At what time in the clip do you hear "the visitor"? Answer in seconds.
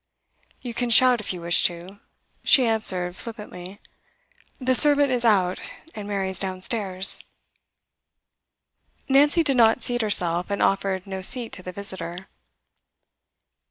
11.61-12.29